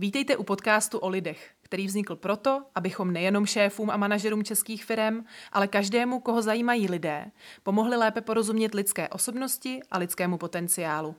[0.00, 5.24] Vítejte u podcastu o lidech, který vznikl proto, abychom nejenom šéfům a manažerům českých firm,
[5.52, 7.30] ale každému, koho zajímají lidé,
[7.62, 11.14] pomohli lépe porozumět lidské osobnosti a lidskému potenciálu.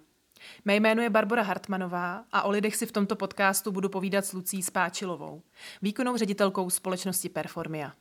[0.65, 4.33] Mé jméno je Barbara Hartmanová a o lidech si v tomto podcastu budu povídat s
[4.33, 5.41] Lucí Spáčilovou,
[5.81, 7.93] výkonnou ředitelkou společnosti Performia.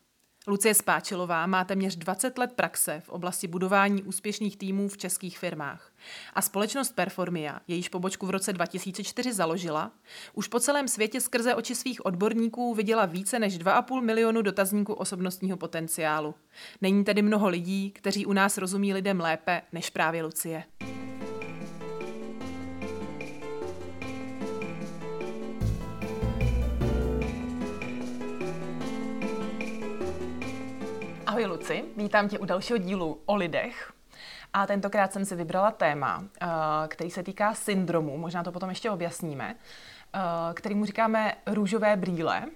[0.46, 5.92] Lucie Spáčilová má téměř 20 let praxe v oblasti budování úspěšných týmů v českých firmách.
[6.34, 9.92] A společnost Performia, jejíž pobočku v roce 2004 založila,
[10.34, 15.56] už po celém světě skrze oči svých odborníků viděla více než 2,5 milionu dotazníků osobnostního
[15.56, 16.34] potenciálu.
[16.80, 20.64] Není tedy mnoho lidí, kteří u nás rozumí lidem lépe než právě Lucie.
[31.70, 33.92] Ahoj Luci, vítám tě u dalšího dílu o lidech.
[34.52, 36.46] A tentokrát jsem si vybrala téma, eh,
[36.88, 39.54] který se týká syndromu, možná to potom ještě objasníme,
[40.14, 40.18] eh,
[40.54, 42.46] který mu říkáme růžové brýle.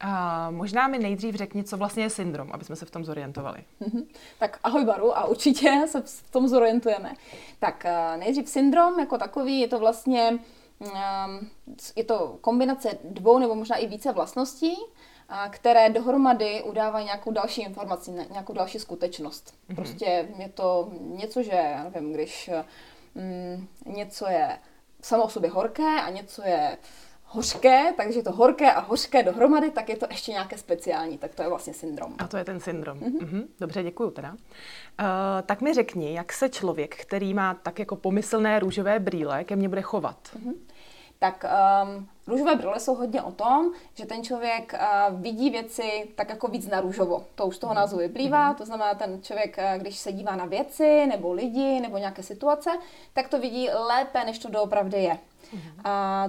[0.00, 3.64] A možná mi nejdřív řekni, co vlastně je syndrom, aby jsme se v tom zorientovali.
[4.38, 7.14] Tak ahoj Baru a určitě se v tom zorientujeme.
[7.58, 10.38] Tak eh, nejdřív syndrom jako takový je to vlastně
[11.96, 14.76] je to kombinace dvou nebo možná i více vlastností,
[15.48, 19.54] které dohromady udávají nějakou další informaci, nějakou další skutečnost.
[19.54, 19.74] Mm-hmm.
[19.74, 22.50] Prostě je to něco, že, já nevím, když
[23.14, 24.58] mm, něco je
[25.02, 26.76] samo o sobě horké a něco je
[27.24, 31.42] hořké, takže to horké a hořké dohromady, tak je to ještě nějaké speciální, tak to
[31.42, 32.14] je vlastně syndrom.
[32.18, 32.98] A to je ten syndrom.
[32.98, 33.18] Mm-hmm.
[33.18, 33.46] Mm-hmm.
[33.60, 34.32] Dobře, děkuji teda.
[34.32, 34.36] Uh,
[35.46, 39.68] tak mi řekni, jak se člověk, který má tak jako pomyslné růžové brýle, ke mně
[39.68, 40.18] bude chovat?
[40.36, 40.54] Mm-hmm
[41.18, 46.28] tak um, růžové brýle jsou hodně o tom, že ten člověk uh, vidí věci tak
[46.28, 47.24] jako víc na růžovo.
[47.34, 48.54] To už z toho názvu vyplývá, mhm.
[48.54, 52.70] to znamená, ten člověk, uh, když se dívá na věci, nebo lidi, nebo nějaké situace,
[53.12, 55.18] tak to vidí lépe, než to doopravdy je.
[55.52, 55.60] Uh,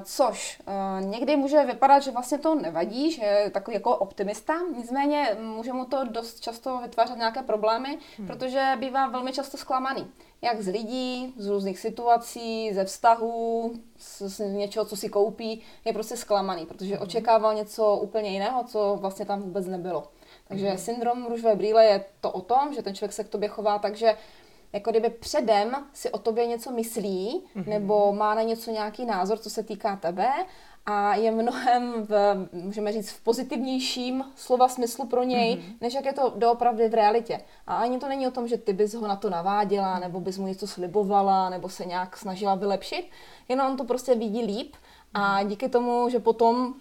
[0.04, 5.38] což uh, někdy může vypadat, že vlastně to nevadí, že je takový jako optimista, nicméně
[5.42, 8.28] může mu to dost často vytvářet nějaké problémy, hmm.
[8.28, 10.08] protože bývá velmi často zklamaný
[10.46, 15.94] jak z lidí, z různých situací, ze vztahů, z, z něčeho, co si koupí, je
[15.94, 17.04] prostě zklamaný, protože mhm.
[17.04, 20.08] očekával něco úplně jiného, co vlastně tam vůbec nebylo.
[20.48, 20.78] Takže mm.
[20.78, 23.96] syndrom růžové brýle je to o tom, že ten člověk se k tobě chová tak,
[23.96, 24.18] že
[24.76, 27.68] jako kdyby předem si o tobě něco myslí, mm-hmm.
[27.68, 30.30] nebo má na něco nějaký názor, co se týká tebe
[30.86, 35.76] a je mnohem, v, můžeme říct, v pozitivnějším slova smyslu pro něj, mm-hmm.
[35.82, 37.42] než jak je to doopravdy v realitě.
[37.68, 40.38] A ani to není o tom, že ty bys ho na to naváděla, nebo bys
[40.38, 43.10] mu něco slibovala, nebo se nějak snažila vylepšit,
[43.50, 44.76] jenom on to prostě vidí líp
[45.16, 45.48] a mhm.
[45.48, 46.74] díky tomu, že potom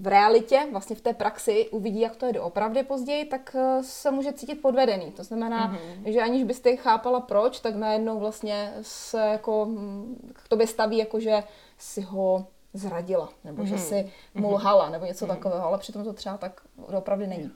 [0.00, 4.10] v realitě, vlastně v té praxi uvidí, jak to je doopravdy později, tak eh, se
[4.10, 5.10] může cítit podvedený.
[5.10, 6.12] To znamená, mm-hmm.
[6.12, 11.20] že aniž byste chápala proč, tak najednou vlastně se jako hm, k tobě staví, jako
[11.20, 11.42] že
[11.78, 13.66] si ho zradila, nebo mm-hmm.
[13.66, 14.54] že si mu mhm.
[14.54, 15.28] lhala, nebo něco mm-hmm.
[15.28, 16.60] takového, ale přitom to třeba tak
[16.96, 17.50] opravdu není.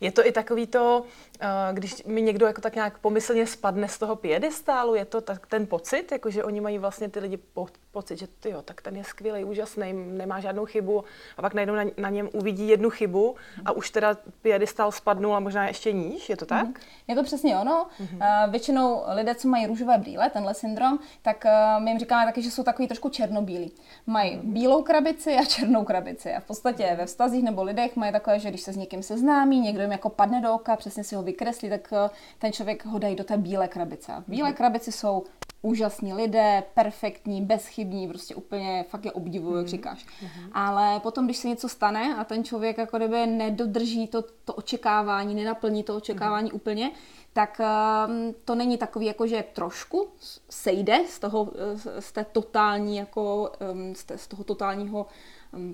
[0.00, 1.04] Je to i takový to,
[1.40, 5.46] eh, když mi někdo jako tak nějak pomyslně spadne z toho piedestálu, je to tak
[5.46, 8.82] ten pocit, jako že oni mají vlastně ty lidi po, pocit, že ty jo, tak
[8.82, 11.04] ten je skvělý, úžasný, nemá žádnou chybu
[11.36, 15.40] a pak najednou na, na něm uvidí jednu chybu a už teda piedestál spadnul a
[15.40, 16.66] možná ještě níž, je to tak?
[16.66, 16.82] Mm-hmm.
[17.08, 17.86] Je to přesně ono.
[18.00, 18.44] Mm-hmm.
[18.44, 22.42] Uh, většinou lidé, co mají růžové brýle, tenhle syndrom, tak uh, my jim říkáme taky,
[22.42, 23.72] že jsou takový trošku černobílí.
[24.06, 24.52] Mají mm-hmm.
[24.52, 28.48] bílou krabici a černou krabici a v podstatě ve vztazích nebo lidech mají takové, že
[28.48, 31.70] když se s někým seznámí, někdo jim jako padne do oka, přesně si ho vykreslí,
[31.70, 31.98] tak uh,
[32.38, 34.12] ten člověk ho dají do té bílé krabice.
[34.26, 34.54] V bílé mm-hmm.
[34.54, 35.24] krabici jsou
[35.62, 39.70] úžasní lidé, perfektní, bezchybní, prostě úplně fakt je obdivuju, jak mhm.
[39.70, 40.06] říkáš.
[40.06, 40.50] Mm-hmm.
[40.52, 45.34] Ale potom, když se něco stane a ten člověk jako kdyby nedodrží to, to očekávání,
[45.34, 46.56] nenaplní to očekávání mm-hmm.
[46.56, 46.90] úplně,
[47.32, 47.60] tak
[48.08, 50.08] um, to není takový, jako že trošku
[50.48, 51.52] sejde z toho,
[51.98, 55.06] z té totální, jako, um, z, té, z toho totálního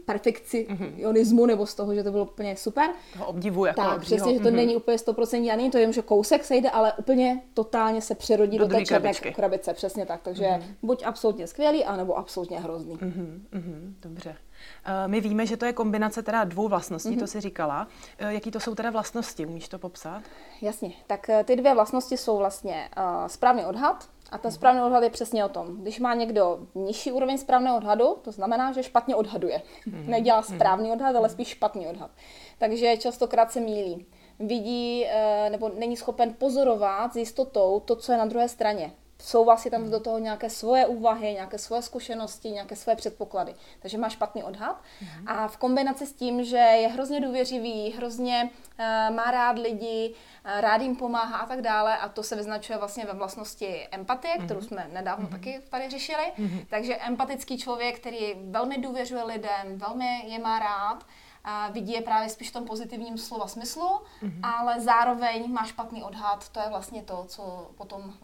[0.05, 1.47] perfekcionismu mm-hmm.
[1.47, 2.91] nebo z toho, že to bylo úplně super.
[3.13, 4.05] Toho obdivu jako Tak, obdivu.
[4.05, 4.55] přesně, že to mm-hmm.
[4.55, 8.59] není úplně 100% a není to jen, že kousek sejde, ale úplně totálně se přerodí
[8.59, 10.21] do, do té černé krabice, přesně tak.
[10.23, 10.75] Takže mm-hmm.
[10.83, 12.97] buď absolutně skvělý, anebo absolutně hrozný.
[12.97, 13.41] Mm-hmm.
[13.53, 13.95] Mm-hmm.
[14.03, 14.31] Dobře.
[14.31, 17.21] Uh, my víme, že to je kombinace teda dvou vlastností, mm-hmm.
[17.21, 17.89] to si říkala.
[18.22, 19.47] Uh, jaký to jsou teda vlastnosti?
[19.47, 20.22] Umíš to popsat?
[20.63, 20.93] Jasně.
[21.07, 25.11] Tak uh, ty dvě vlastnosti jsou vlastně uh, správný odhad a ten správný odhad je
[25.11, 25.77] přesně o tom.
[25.83, 29.63] Když má někdo nižší úroveň správného odhadu, to znamená, že špatně odhaduje.
[29.87, 30.09] Mm-hmm.
[30.09, 32.11] Nedělá správný odhad, ale spíš špatný odhad.
[32.59, 34.07] Takže častokrát se mílí.
[34.39, 38.93] Vidí eh, nebo není schopen pozorovat s jistotou to, co je na druhé straně.
[39.18, 43.54] Vsouvá si tam do toho nějaké svoje úvahy, nějaké svoje zkušenosti, nějaké svoje předpoklady.
[43.80, 44.77] Takže má špatný odhad.
[44.77, 45.22] Mm-hmm.
[45.27, 50.15] A v kombinaci s tím, že je hrozně důvěřivý, hrozně uh, má rád lidi,
[50.45, 54.34] uh, rád jim pomáhá a tak dále, a to se vyznačuje vlastně ve vlastnosti empatie,
[54.34, 54.45] mm-hmm.
[54.45, 55.33] kterou jsme nedávno mm-hmm.
[55.33, 56.33] taky tady řešili.
[56.71, 61.07] Takže empatický člověk, který velmi důvěřuje lidem, velmi je má rád,
[61.45, 63.89] a vidí je právě spíš v tom pozitivním slova smyslu,
[64.22, 64.41] mm-hmm.
[64.42, 68.15] ale zároveň má špatný odhad, to je vlastně to, co potom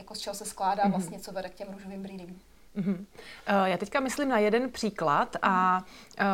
[0.00, 0.90] jako z čeho se skládá mm-hmm.
[0.90, 2.40] vlastně, co vede k těm růžovým brýlím.
[2.76, 3.04] Mm-hmm.
[3.64, 5.82] Já teďka myslím na jeden příklad a
[6.20, 6.26] uh,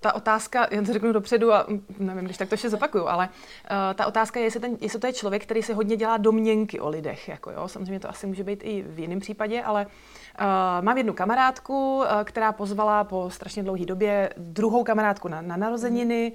[0.00, 3.28] ta otázka, jen to řeknu dopředu a mm, nevím, když tak to ještě zopakuju, ale
[3.28, 6.80] uh, ta otázka je, jestli, ten, jestli to je člověk, který si hodně dělá domněnky
[6.80, 7.28] o lidech.
[7.28, 7.68] Jako jo.
[7.68, 10.44] Samozřejmě to asi může být i v jiném případě, ale uh,
[10.80, 16.32] mám jednu kamarádku, která pozvala po strašně dlouhé době druhou kamarádku na, na narozeniny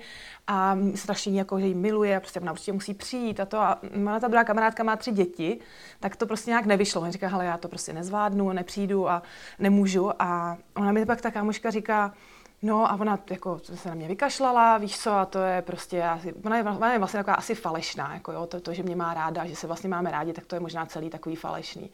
[0.47, 3.57] a strašně jako, že ji miluje a prostě ona určitě musí přijít a to.
[3.57, 5.59] A má ta druhá kamarádka má tři děti,
[5.99, 7.01] tak to prostě nějak nevyšlo.
[7.01, 9.21] On říká, hele, já to prostě nezvládnu, nepřijdu a
[9.59, 10.11] nemůžu.
[10.19, 12.13] A ona mi pak ta kámoška říká,
[12.61, 16.03] No a ona jako se na mě vykašlala, víš co, a to je prostě,
[16.45, 19.13] ona je, ona je vlastně taková asi falešná, jako jo, to, to, že mě má
[19.13, 21.91] ráda, že se vlastně máme rádi, tak to je možná celý takový falešný.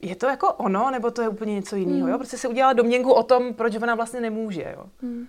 [0.00, 2.08] Je to jako ono, nebo to je úplně něco jiného, mm.
[2.08, 2.18] jo?
[2.18, 4.86] Prostě se udělala domněnku o tom, proč ona vlastně nemůže, jo?
[5.02, 5.26] Mm.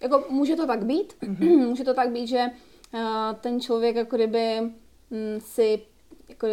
[0.00, 1.66] Jako může to tak být, mm-hmm.
[1.68, 2.46] může to tak být, že
[2.94, 3.00] uh,
[3.40, 5.82] ten člověk jako kdyby um, si
[6.28, 6.46] jako,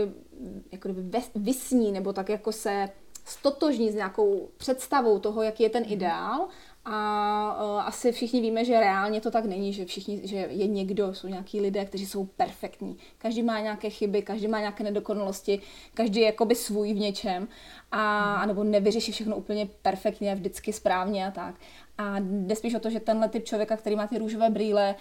[0.71, 2.89] jako kdyby vysní, nebo tak jako se
[3.25, 6.47] stotožní s nějakou představou toho, jaký je ten ideál
[6.85, 11.13] a uh, asi všichni víme, že reálně to tak není, že všichni, že je někdo,
[11.13, 12.97] jsou nějaký lidé, kteří jsou perfektní.
[13.17, 15.61] Každý má nějaké chyby, každý má nějaké nedokonalosti,
[15.93, 17.47] každý je jakoby svůj v něčem
[17.91, 21.55] a nebo nevyřeší všechno úplně perfektně, vždycky správně a tak.
[21.97, 24.95] A jde spíš o to, že tenhle typ člověka, který má ty růžové brýle,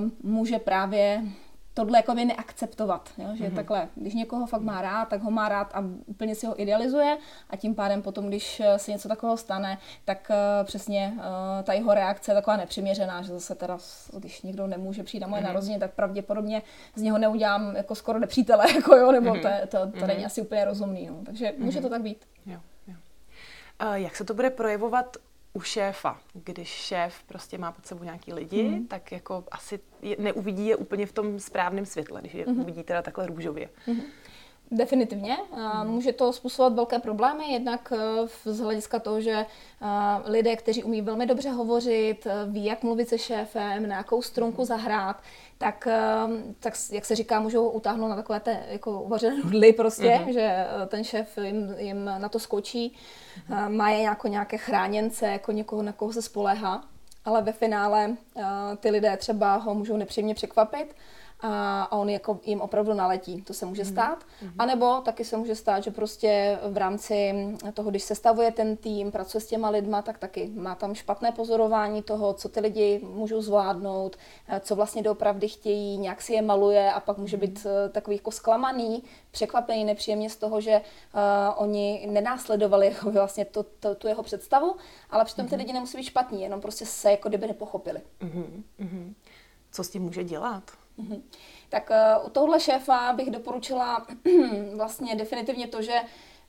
[0.00, 1.22] uh, může právě
[1.84, 3.28] tohle jako neakceptovat, jo?
[3.34, 3.54] že mm-hmm.
[3.54, 7.18] takhle, když někoho fakt má rád, tak ho má rád a úplně si ho idealizuje
[7.50, 11.22] a tím pádem potom, když eh, se něco takového stane, tak uh, přesně uh,
[11.62, 13.78] ta jeho reakce je taková nepřiměřená, že zase teda,
[14.18, 15.46] když někdo nemůže přijít na moje mm-hmm.
[15.46, 16.62] narozeniny, tak pravděpodobně
[16.94, 19.60] z něho neudělám jako skoro nepřítele, jako jo, nebo mm-hmm.
[19.60, 20.06] to, to, to mm-hmm.
[20.06, 21.16] není asi úplně rozumný, no.
[21.26, 21.64] takže mm-hmm.
[21.64, 22.24] může to tak být.
[22.46, 22.94] Jo, jo.
[23.94, 25.16] Jak se to bude projevovat
[25.58, 28.86] u šéfa, když šéf prostě má pod sebou nějaký lidi, mm.
[28.86, 32.60] tak jako asi je, neuvidí je úplně v tom správném světle, když je mm.
[32.60, 33.68] uvidí teda takhle růžově.
[33.86, 34.00] Mm.
[34.70, 35.36] Definitivně.
[35.56, 35.90] Mm.
[35.90, 39.86] Může to způsobovat velké problémy, jednak eh, z hlediska toho, že eh,
[40.24, 44.64] lidé, kteří umí velmi dobře hovořit, eh, ví, jak mluvit se šéfem, na jakou strunku
[44.64, 45.16] zahrát,
[45.58, 45.88] tak,
[46.60, 50.32] tak jak se říká, můžou utáhnout na takové té jako uvařené nudly prostě, mm-hmm.
[50.32, 52.96] že ten šéf jim, jim na to skočí,
[53.50, 53.76] mm-hmm.
[53.76, 56.84] má je jako nějaké chráněnce, jako někoho, na koho se spolehá,
[57.24, 58.16] ale ve finále
[58.80, 60.94] ty lidé třeba ho můžou nepříjemně překvapit
[61.40, 63.42] a on jako jim opravdu naletí.
[63.42, 63.92] To se může mhm.
[63.92, 64.18] stát.
[64.18, 64.52] Mm-hmm.
[64.58, 67.34] A nebo taky se může stát, že prostě v rámci
[67.74, 72.02] toho, když sestavuje ten tým, pracuje s těma lidma, tak taky má tam špatné pozorování
[72.02, 74.16] toho, co ty lidi můžou zvládnout,
[74.48, 77.46] eh, co vlastně doopravdy chtějí, nějak si je maluje a pak může mhm.
[77.46, 81.20] být eh, takový jako zklamaný, překvapený nepříjemně z toho, že uh,
[81.56, 84.76] oni nenásledovali jako vlastně to, to, tu jeho představu,
[85.10, 85.58] ale přitom ty mhm.
[85.58, 88.00] lidi nemusí být špatní, jenom prostě se jako kdyby nepochopili.
[88.20, 89.14] Mm-hmm.
[89.72, 90.62] Co s tím může dělat?
[90.98, 91.22] Mhm.
[91.68, 94.06] Tak uh, u tohle šéfa bych doporučila
[94.76, 96.00] vlastně definitivně to, že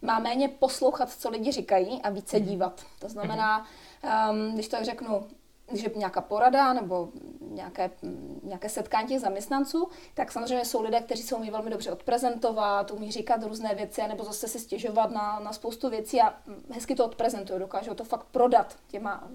[0.01, 2.47] má méně poslouchat, co lidi říkají a více mhm.
[2.47, 2.85] dívat.
[2.99, 3.65] To znamená,
[4.31, 5.27] um, když to tak řeknu,
[5.71, 7.09] je nějaká porada nebo
[7.41, 7.91] nějaké,
[8.43, 13.11] nějaké setkání těch zaměstnanců, tak samozřejmě jsou lidé, kteří se umí velmi dobře odprezentovat, umí
[13.11, 16.33] říkat různé věci, nebo zase si stěžovat na, na spoustu věcí a
[16.71, 19.27] hezky to odprezentují, dokážou to fakt prodat těma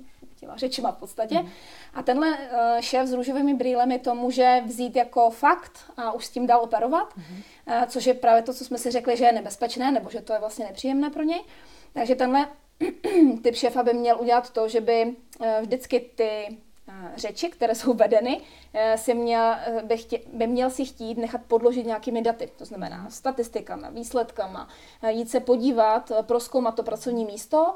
[0.45, 1.43] těma řečima v podstatě.
[1.43, 1.49] Mm.
[1.95, 2.37] A tenhle uh,
[2.81, 7.17] šéf s růžovými brýlemi to může vzít jako fakt a už s tím dál operovat,
[7.17, 7.25] mm.
[7.87, 10.39] což je právě to, co jsme si řekli, že je nebezpečné, nebo že to je
[10.39, 11.45] vlastně nepříjemné pro něj.
[11.93, 12.49] Takže tenhle
[13.43, 16.59] typ šéfa by měl udělat to, že by uh, vždycky ty
[17.17, 18.41] řeči, které jsou vedeny,
[18.75, 22.65] eh, si měl, eh, by, chtě, by měl si chtít nechat podložit nějakými daty, to
[22.65, 24.69] znamená statistikama, výsledkama,
[25.03, 27.75] eh, jít se podívat, proskoumat to pracovní místo,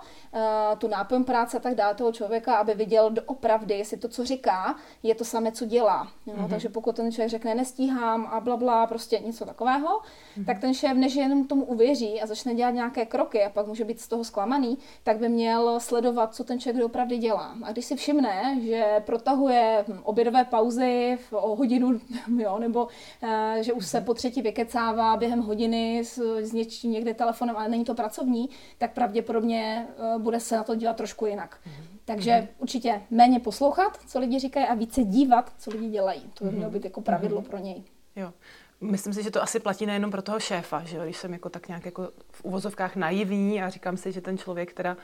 [0.79, 4.77] tu náplň práce a tak dále toho člověka, aby viděl doopravdy, jestli to, co říká,
[5.03, 6.09] je to samé, co dělá.
[6.27, 6.35] Jo?
[6.37, 6.49] Mm-hmm.
[6.49, 10.45] Takže pokud ten člověk řekne nestíhám a bla, bla prostě něco takového, mm-hmm.
[10.45, 13.85] tak ten šéf, než jenom tomu uvěří a začne dělat nějaké kroky a pak může
[13.85, 17.57] být z toho zklamaný, tak by měl sledovat, co ten člověk doopravdy dělá.
[17.63, 22.01] A když si všimne, že protahuje obědové pauzy o hodinu,
[22.39, 22.89] jo, nebo
[23.23, 27.69] eh, že už se po třetí vykecává během hodiny s, s něčím někde telefonem, ale
[27.69, 31.59] není to pracovní, tak pravděpodobně eh, bude se na to dělat trošku jinak.
[31.67, 31.99] Mm-hmm.
[32.05, 32.49] Takže mm-hmm.
[32.59, 36.23] určitě méně poslouchat, co lidi říkají a více dívat, co lidi dělají.
[36.35, 36.73] To by mělo mhm.
[36.73, 37.49] být jako pravidlo mm-hmm.
[37.49, 37.83] pro něj.
[38.17, 38.33] Jo.
[38.81, 41.05] Myslím si, že to asi platí nejenom pro toho šéfa, že jo?
[41.05, 44.73] když jsem jako tak nějak jako v uvozovkách naivní a říkám si, že ten člověk
[44.73, 44.97] teda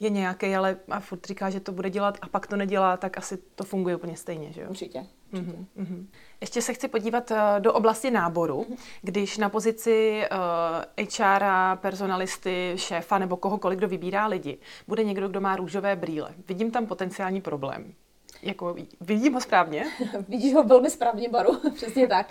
[0.00, 3.18] je nějaký, ale a furt říká, že to bude dělat a pak to nedělá, tak
[3.18, 4.52] asi to funguje úplně stejně.
[4.52, 4.70] Že jo?
[4.70, 5.06] Určitě.
[5.32, 5.56] určitě.
[5.76, 6.06] Mm-hmm.
[6.40, 8.66] Ještě se chci podívat uh, do oblasti náboru.
[9.02, 11.44] Když na pozici uh, HR,
[11.76, 14.58] personalisty, šéfa nebo kohokoliv, kdo vybírá lidi,
[14.88, 16.34] bude někdo, kdo má růžové brýle.
[16.48, 17.94] Vidím tam potenciální problém.
[18.42, 19.84] Jako, vidím ho správně?
[20.28, 22.26] Vidíš ho velmi správně, Baru, přesně tak.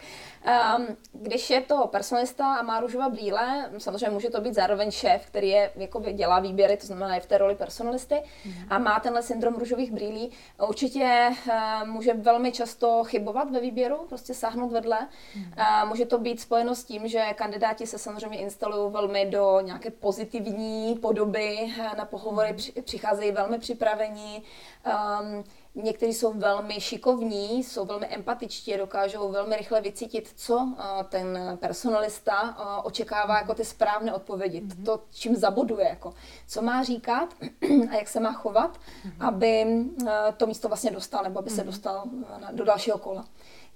[0.77, 5.25] Um, když je to personalista a má růžová brýle, samozřejmě může to být zároveň šéf,
[5.25, 8.15] který je, jako dělá výběry, to znamená je v té roli personalisty
[8.45, 8.53] mm.
[8.69, 10.31] a má tenhle syndrom růžových brýlí,
[10.67, 15.07] určitě uh, může velmi často chybovat ve výběru, prostě sáhnout vedle.
[15.35, 15.43] Mm.
[15.43, 19.91] Uh, může to být spojeno s tím, že kandidáti se samozřejmě instalují velmi do nějaké
[19.91, 22.83] pozitivní podoby, na pohovory mm.
[22.83, 24.43] přicházejí velmi připravení.
[24.85, 25.43] Um,
[25.75, 32.57] Někteří jsou velmi šikovní, jsou velmi empatičtí, dokážou velmi rychle vycítit, co eh, ten personalista
[32.59, 34.85] eh, očekává jako ty správné odpovědi, mm-hmm.
[34.85, 36.13] to, čím zabuduje, jako,
[36.47, 37.33] co má říkat
[37.91, 39.27] a jak se má chovat, mm-hmm.
[39.27, 39.65] aby
[40.07, 41.55] eh, to místo vlastně dostal, nebo aby mm-hmm.
[41.55, 41.65] se mhm.
[41.65, 42.03] dostal
[42.51, 43.25] do dalšího kola.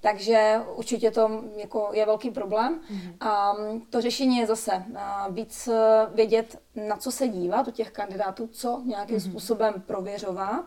[0.02, 2.80] Takže určitě to jako je velký problém.
[2.80, 3.16] Mm-hmm.
[3.20, 4.86] A mm, to řešení je zase
[5.30, 5.70] víc
[6.14, 9.30] vědět, na co se dívat u těch kandidátů, co nějakým mm-hmm.
[9.30, 10.66] způsobem prověřovat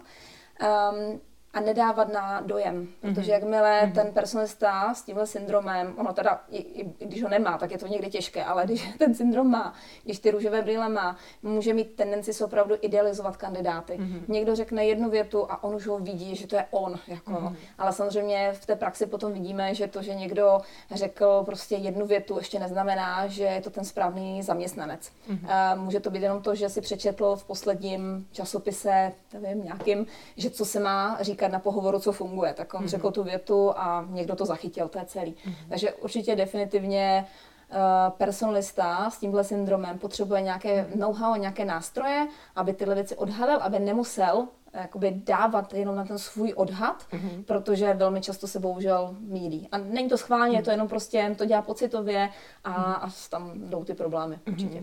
[0.60, 1.20] um,
[1.54, 2.88] a nedávat na dojem.
[3.00, 3.92] Protože jakmile mm-hmm.
[3.92, 7.86] ten personalista s tímhle syndromem, ono teda, i, i, když ho nemá, tak je to
[7.86, 9.74] někdy těžké, ale když ten syndrom má,
[10.04, 13.92] když ty růžové brýle má, může mít tendenci se opravdu idealizovat kandidáty.
[13.92, 14.20] Mm-hmm.
[14.28, 16.98] Někdo řekne jednu větu a on už ho vidí, že to je on.
[17.06, 17.30] Jako.
[17.30, 17.56] Mm-hmm.
[17.78, 20.60] Ale samozřejmě v té praxi potom vidíme, že to, že někdo
[20.94, 25.10] řekl prostě jednu větu, ještě neznamená, že je to ten správný zaměstnanec.
[25.30, 25.74] Mm-hmm.
[25.74, 30.50] Uh, může to být jenom to, že si přečetl v posledním časopise, nevím, nějakým, že
[30.50, 32.54] co se má říkat říkat na pohovoru, co funguje.
[32.54, 32.88] Tak on mm-hmm.
[32.88, 35.32] řekl tu větu a někdo to zachytil, to je celý.
[35.32, 35.68] Mm-hmm.
[35.68, 37.26] Takže určitě definitivně
[37.70, 37.76] uh,
[38.16, 44.48] personalista s tímhle syndromem potřebuje nějaké know-how, nějaké nástroje, aby tyhle věci odhalil, aby nemusel
[44.72, 47.44] eh, jakoby dávat jenom na ten svůj odhad, mm-hmm.
[47.44, 49.68] protože velmi často se bohužel mílí.
[49.72, 50.64] A není to schválně, mm-hmm.
[50.64, 52.28] to jenom prostě to dělá pocitově
[52.64, 53.06] a, mm-hmm.
[53.06, 54.52] a tam jdou ty problémy mm-hmm.
[54.52, 54.82] určitě.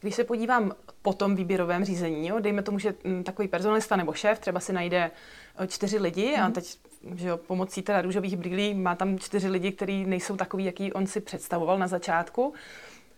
[0.00, 4.12] Když se podívám po tom výběrovém řízení, jo, dejme tomu, že mm, takový personalista nebo
[4.12, 5.10] šéf třeba si najde
[5.58, 6.42] eh, čtyři lidi mm.
[6.42, 6.52] a mhm.
[6.52, 6.78] teď
[7.14, 11.06] že jo, pomocí teda růžových brýlí má tam čtyři lidi, kteří nejsou takový, jaký on
[11.06, 12.54] si představoval na začátku.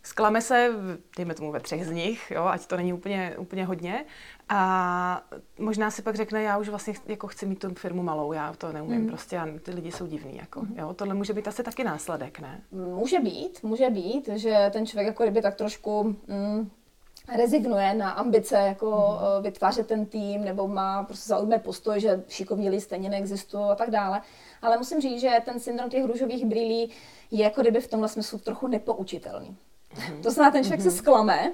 [0.03, 0.71] Sklame se,
[1.17, 4.05] dejme tomu ve třech z nich, jo, ať to není úplně, úplně hodně.
[4.49, 5.25] A
[5.59, 8.73] možná si pak řekne, já už vlastně jako chci mít tu firmu malou, já to
[8.73, 9.09] neumím mm.
[9.09, 10.37] prostě a ty lidi jsou divní.
[10.37, 10.79] Jako, mm.
[10.79, 12.61] jo, tohle může být asi taky následek, ne?
[12.73, 16.71] Může být, může být, že ten člověk jako kdyby tak trošku mm,
[17.37, 19.43] rezignuje na ambice jako mm.
[19.43, 23.91] vytvářet ten tým, nebo má prostě zaujme postoj, že šikovní lidi stejně neexistují a tak
[23.91, 24.21] dále.
[24.63, 26.91] Ale musím říct, že ten syndrom těch růžových brýlí
[27.31, 29.57] je jako kdyby v tomhle smyslu trochu nepoučitelný.
[30.23, 30.83] To znamená, ten člověk mm-hmm.
[30.83, 30.99] se mhm.
[30.99, 31.53] sklame,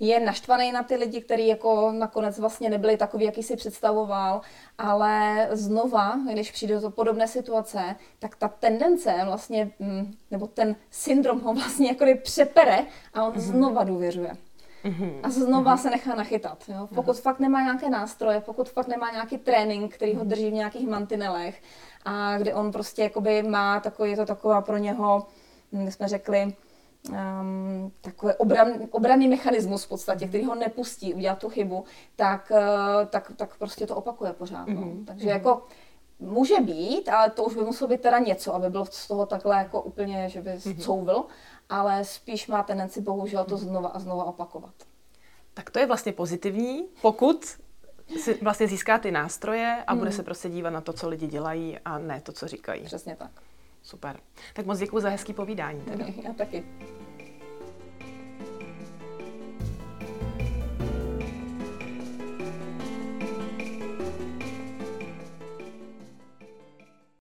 [0.00, 4.40] je naštvaný na ty lidi, kteří jako nakonec vlastně nebyli takový, jaký si představoval,
[4.78, 11.40] ale znova, když přijde do podobné situace, tak ta tendence vlastně, mm, nebo ten syndrom
[11.40, 12.78] ho vlastně jako přepere
[13.14, 13.38] a on mm-hmm.
[13.38, 14.32] znova důvěřuje.
[14.84, 15.20] Mm-hmm.
[15.22, 15.82] A znova mm-hmm.
[15.82, 16.64] se nechá nachytat.
[16.68, 16.88] Jo?
[16.94, 17.20] Pokud mm-hmm.
[17.20, 21.62] fakt nemá nějaké nástroje, pokud fakt nemá nějaký trénink, který ho drží v nějakých mantinelech
[22.04, 25.26] a kde on prostě jakoby má takový, je to taková pro něho,
[25.72, 26.54] hm, jsme řekli,
[27.10, 31.84] um, takový obran, obranný mechanismus v podstatě, který ho nepustí udělat tu chybu,
[32.16, 34.68] tak, uh, tak, tak prostě to opakuje pořád.
[34.68, 34.80] No.
[34.80, 35.04] Mm-hmm.
[35.04, 35.32] Takže mm-hmm.
[35.32, 35.66] jako
[36.20, 39.56] může být, ale to už by muselo být teda něco, aby bylo z toho takhle
[39.56, 40.80] jako úplně, že by mm-hmm.
[40.80, 41.24] couvil,
[41.68, 44.74] ale spíš má tendenci bohužel to znova a znova opakovat.
[45.54, 47.56] Tak to je vlastně pozitivní, pokud
[48.20, 49.98] si vlastně získá ty nástroje a mm.
[49.98, 52.84] bude se prostě dívat na to, co lidi dělají a ne to, co říkají.
[52.84, 53.30] Přesně tak.
[53.84, 54.20] Super.
[54.52, 55.80] Tak moc děkuji za hezký povídání.
[55.80, 56.06] Teda.
[56.24, 56.64] Já taky.